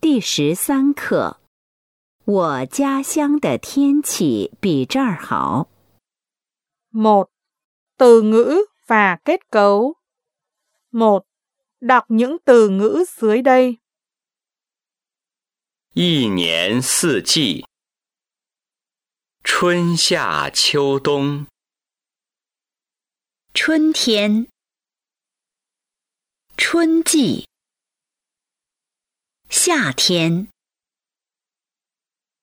[0.00, 1.40] 第十三课，
[2.24, 5.68] 我家乡的天气比这儿好。
[6.90, 7.30] một
[7.96, 9.96] Từ ngữ và kết cấu.
[10.90, 11.26] một
[11.80, 13.80] Đọc những từ ngữ dưới đây.
[15.94, 17.64] 一年四季，
[19.61, 21.45] 春夏秋冬，
[23.53, 24.47] 春天，
[26.55, 27.45] 春季，
[29.49, 30.47] 夏天，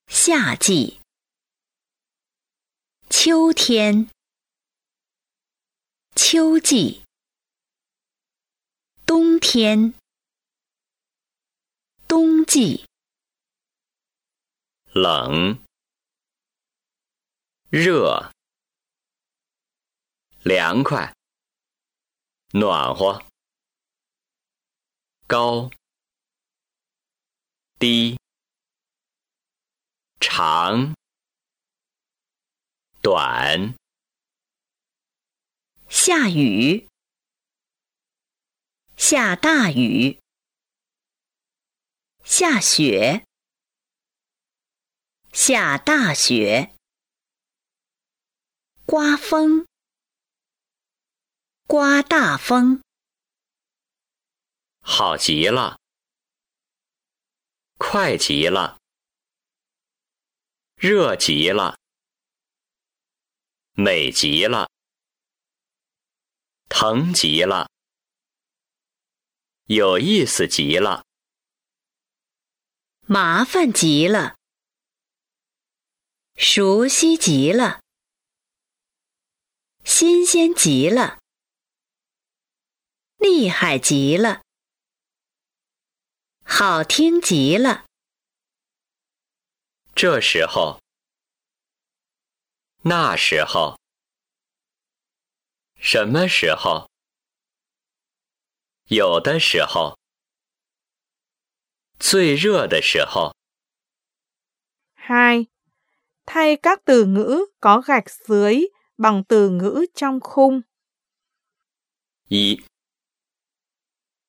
[0.09, 1.01] 夏季，
[3.09, 4.11] 秋天，
[6.14, 7.03] 秋季，
[9.06, 9.95] 冬天，
[12.06, 12.84] 冬季，
[14.92, 15.59] 冷、
[17.78, 18.32] 热、
[20.44, 21.14] 凉快、
[22.55, 23.22] 暖和、
[25.27, 25.70] 高、
[27.78, 28.16] 低、
[30.18, 30.94] 长、
[33.02, 33.74] 短、
[35.90, 36.88] 下雨，
[38.96, 40.18] 下大雨，
[42.24, 43.27] 下雪，
[45.30, 46.74] 下大雪，
[48.97, 49.66] 刮风，
[51.66, 52.83] 刮大风，
[54.80, 55.78] 好极了，
[57.77, 58.80] 快极了，
[60.77, 61.78] 热极了，
[63.72, 64.70] 美极了，
[66.70, 67.69] 疼极了，
[69.67, 71.05] 有意思极了，
[73.02, 74.39] 麻烦极了，
[76.34, 77.83] 熟悉极了，
[79.89, 81.20] 新鲜极了，
[83.19, 84.42] 厉害极了，
[86.45, 87.86] 好听极了。
[89.95, 90.83] 这时候，
[92.83, 93.79] 那时候，
[95.77, 96.91] 什么时候？
[98.89, 99.96] 有的时候，
[102.01, 103.36] 最热的时候。
[104.96, 105.46] 2.
[106.27, 110.62] Thay các từ ngữ có gạch dưới bằng từ ngữ trong khung.
[112.29, 112.62] 一，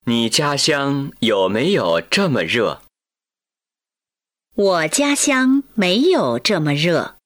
[0.06, 2.82] 你家乡有没有这么热？
[4.54, 7.18] 我家乡没有这么热，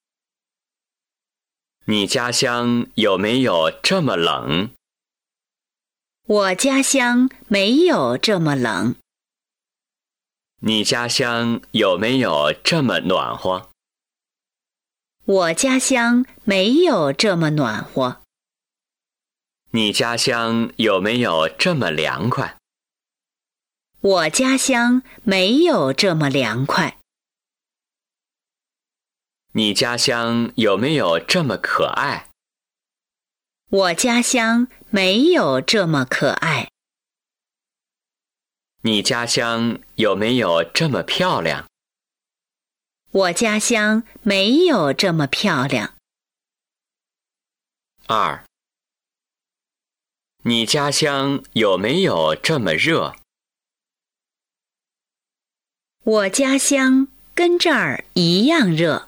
[1.85, 4.71] 你家乡有没有这么冷？
[6.25, 8.95] 我家乡没有这么冷，
[10.59, 13.70] 你家乡有没有这么暖和？
[15.31, 18.21] 我家乡没有这么暖和，
[19.69, 22.57] 你家乡有没有这么凉快？
[24.01, 26.97] 我家乡没有这么凉快，
[29.53, 32.27] 你家乡有没有这么可爱？
[33.69, 36.69] 我家乡没有这么可爱，
[38.81, 41.70] 你家乡有没有这么漂亮？
[43.13, 45.95] 我家乡没有这么漂亮。
[48.07, 48.45] 二，
[50.43, 53.15] 你家乡有没有这么热？
[56.03, 59.07] 我家乡跟这儿一样热，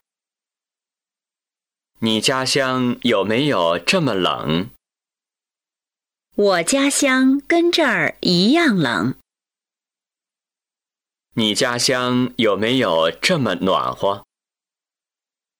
[1.99, 4.69] 你家乡有没有这么冷？
[6.35, 9.15] 我家乡跟这儿一样冷，
[11.35, 14.23] 你家乡有没有这么暖和？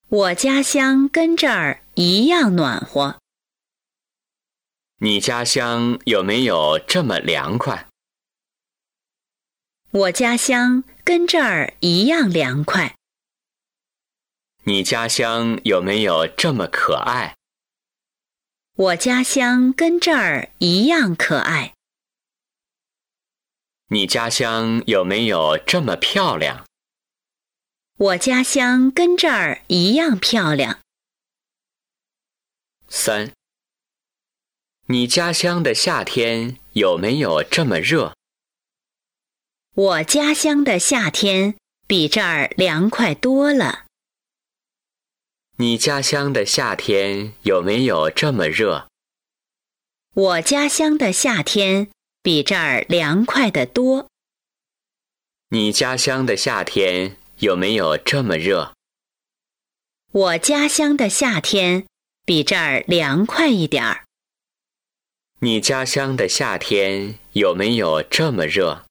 [0.08, 3.18] 我家乡跟这儿一样暖和，
[4.98, 7.88] 你家乡有没有这么凉快？
[9.90, 12.96] 我家乡跟这儿一样凉快，
[14.66, 17.36] 你家乡有没有这么可爱？
[18.76, 21.74] 我家乡跟这儿一样可爱，
[23.94, 26.66] 你家乡有没有这么漂亮？
[27.96, 30.80] 我家乡跟这儿一样漂亮。
[32.88, 33.32] 三，
[34.88, 38.16] 你家乡的夏天有没有这么热？
[39.76, 41.56] 我家乡的夏天
[41.86, 43.86] 比这儿凉快多了。
[45.58, 48.88] 你家乡的夏天有没有这么热？
[50.16, 51.92] 我家乡的夏天
[52.24, 54.08] 比这儿凉快得多。
[55.50, 58.74] 你家乡的夏天有没有这么热？
[60.12, 61.86] 我家乡的夏天
[62.26, 64.06] 比这儿凉快一点儿。
[65.40, 68.86] 你家乡的夏天有没有这么热？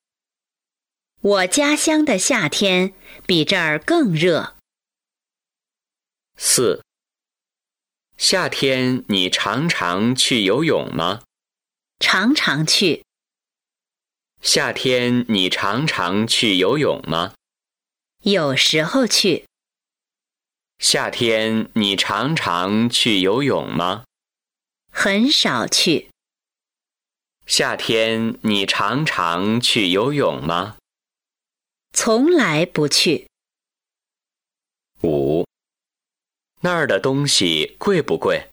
[1.22, 2.92] 我家乡的夏天
[3.26, 4.56] 比这儿更热。
[6.36, 6.82] 四。
[8.18, 11.22] 夏天你常常去游泳吗？
[11.98, 13.06] 常常去。
[14.44, 17.32] 夏天你常常去游泳吗？
[18.24, 19.46] 有时候去。
[20.80, 24.02] 夏天你常常去游泳吗？
[24.90, 26.10] 很少去。
[27.46, 30.76] 夏天你常常去游泳吗？
[31.92, 33.28] 从来不去。
[35.04, 35.46] 五。
[36.62, 38.48] 那儿的东西贵不贵？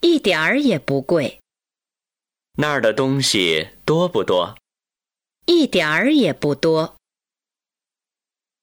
[0.00, 1.38] 一点儿也不贵。
[2.58, 4.56] 那儿的东西多不多？
[5.46, 6.96] 一点儿也不多。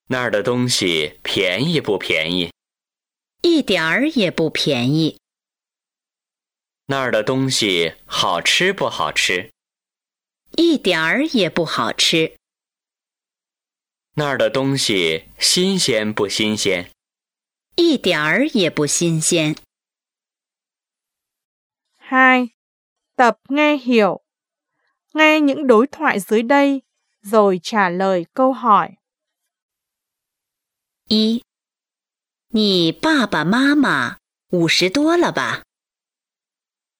[0.08, 2.52] 那儿的东西便宜不便宜？
[3.42, 5.18] 一点儿也不便宜。
[6.86, 9.52] 那儿的东西好吃不好吃？
[10.58, 12.36] 一点儿也不好吃。
[14.16, 16.92] 那儿的东西新鲜不新鲜？
[17.76, 19.56] 一点儿也不新鲜。
[22.10, 22.52] Hai,
[23.16, 24.23] tập nghe hiểu.
[25.14, 26.82] Nghe những đối thoại dưới đây
[27.22, 28.98] rồi trả lời câu hỏi.
[31.08, 31.44] 一，
[32.48, 34.18] 你爸爸妈妈
[34.50, 35.64] 五十多了吧？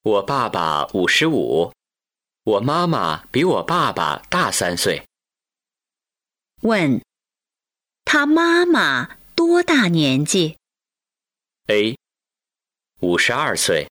[0.02, 1.72] 我爸爸五十五，
[2.44, 5.04] 我妈妈比我爸爸大三岁。
[6.62, 7.02] 问，
[8.04, 10.56] 他妈妈多大年纪
[11.66, 11.98] ？A，
[13.00, 13.88] 五十二岁。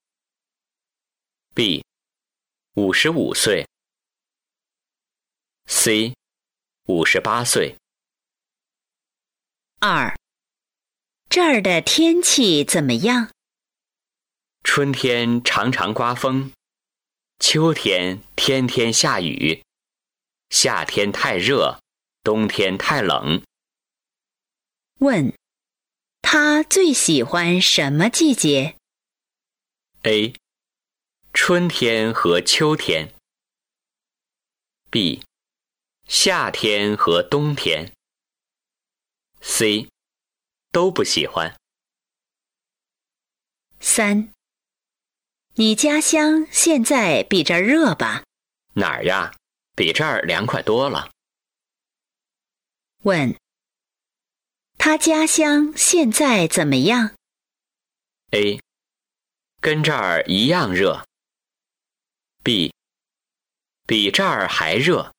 [1.54, 1.84] B，
[2.76, 3.68] 五十五岁。
[5.76, 6.16] C，
[6.86, 7.76] 五十八岁。
[9.80, 10.16] 二，
[11.28, 13.32] 这儿的天气怎么样？
[14.64, 16.54] 春天常常刮风，
[17.40, 19.62] 秋天天天下雨，
[20.52, 21.82] 夏天太热，
[22.24, 23.44] 冬天太冷。
[25.00, 25.34] 问。
[26.22, 28.78] 他最喜欢什么季节
[30.04, 30.34] ？A.
[31.34, 33.14] 春天和秋天。
[34.90, 35.24] B.
[36.16, 37.92] 夏天和冬天。
[39.42, 39.90] C.
[40.72, 41.60] 都不喜欢。
[43.80, 44.32] 三。
[45.56, 48.24] 你家乡现在比这儿热吧？
[48.76, 49.34] 哪儿呀？
[49.76, 51.10] 比这儿凉快多了。
[53.00, 53.36] 问。
[54.78, 57.16] 他家乡现在怎么样
[58.30, 58.62] ？A.
[59.60, 61.04] 跟这儿一样热。
[62.44, 62.72] B.
[63.88, 65.13] 比这儿还热。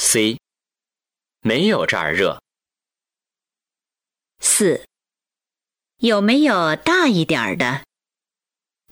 [0.00, 0.38] C.
[1.40, 2.40] 没有这儿热。
[4.38, 4.86] 四。
[5.96, 7.84] 有没有大一点的？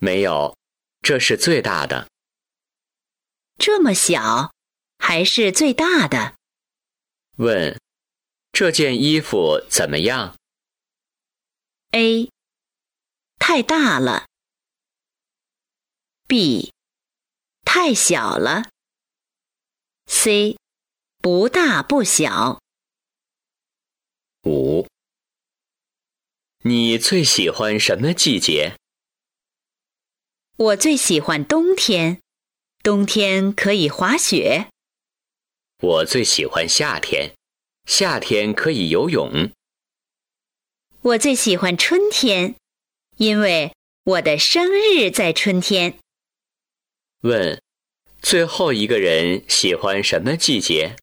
[0.01, 0.57] 没有，
[1.03, 2.11] 这是最大的。
[3.57, 4.53] 这么小，
[4.99, 6.35] 还是最大的？
[7.37, 7.81] 问。
[8.51, 10.35] 这件衣服怎么样
[11.93, 12.29] ？A.
[13.39, 14.27] 太大了。
[16.27, 16.73] B.
[17.65, 18.71] 太小了。
[20.07, 20.57] C.
[21.27, 22.61] 不大不小。
[24.45, 24.87] 五。
[26.63, 28.77] 你最喜欢什么季节？
[30.57, 32.21] 我最喜欢冬天，
[32.85, 34.69] 冬天可以滑雪。
[35.83, 37.35] 我最喜欢夏天。
[37.87, 39.51] 夏天可以游泳。
[41.01, 42.55] 我最喜欢春天，
[43.17, 43.73] 因为
[44.05, 45.99] 我的生日在春天。
[47.23, 47.61] 问：
[48.23, 50.95] 最后一个人喜欢什么季节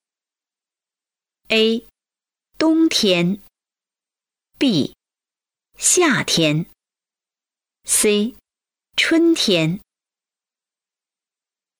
[1.49, 1.85] ？A.
[2.57, 3.39] 冬天。
[4.57, 4.95] B.
[5.77, 6.65] 夏天。
[7.83, 8.35] C.
[8.95, 9.79] 春天。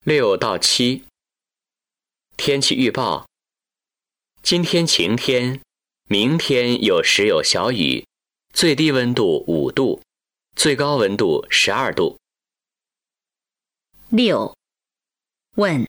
[0.03, 1.05] 六到七。
[2.35, 3.25] 天气预报。
[4.41, 5.61] 今天晴天，
[6.09, 8.05] 明天有时有小雨，
[8.53, 10.01] 最低温度五度，
[10.55, 12.19] 最高温度十二度。
[14.09, 14.57] 六，
[15.55, 15.87] 问，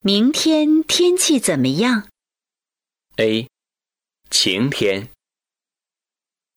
[0.00, 2.08] 明天天气怎么样
[3.16, 3.48] ？A，
[4.28, 5.08] 晴天。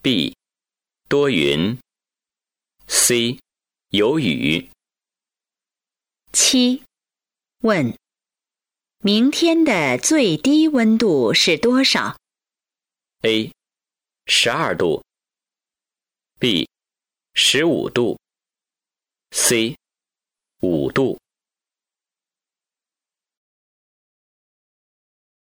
[0.02, 0.36] B，
[1.08, 1.78] 多云。
[2.88, 3.40] C，
[3.90, 4.70] 有雨。
[6.34, 6.84] 七，
[7.60, 7.98] 问。
[9.04, 12.18] 明天的最低温度是多少
[13.22, 13.52] ？A.
[14.26, 15.04] 十二度。
[16.40, 16.68] B.
[17.36, 18.20] 十五度。
[19.32, 19.78] C.
[20.62, 21.20] 五度。